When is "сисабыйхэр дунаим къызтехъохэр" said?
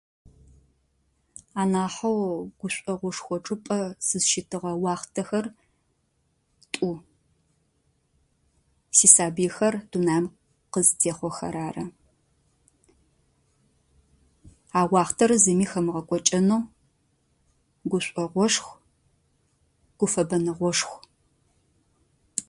8.97-11.55